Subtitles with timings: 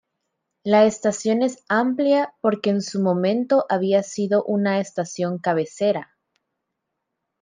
[0.63, 6.17] La estación es amplia porque en su momento había sido una estación cabecera.